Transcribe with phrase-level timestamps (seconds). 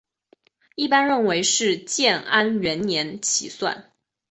[0.73, 3.93] 一般认为是从建安元年起算。